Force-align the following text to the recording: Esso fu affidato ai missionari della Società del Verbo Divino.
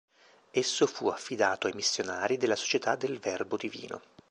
Esso 0.49 0.87
fu 0.87 1.09
affidato 1.09 1.67
ai 1.67 1.73
missionari 1.75 2.37
della 2.37 2.55
Società 2.55 2.95
del 2.95 3.19
Verbo 3.19 3.55
Divino. 3.55 4.01